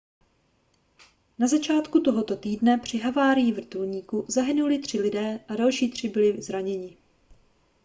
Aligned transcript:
na 1.39 1.47
začátku 1.47 1.99
tohoto 1.99 2.35
týdne 2.35 2.77
při 2.77 2.97
havárii 2.97 3.51
vrtulníku 3.51 4.25
zahynuli 4.27 4.79
tři 4.79 4.99
lidé 4.99 5.39
a 5.47 5.55
další 5.55 5.91
tři 5.91 6.09
byli 6.09 6.41
zraněni 6.41 6.97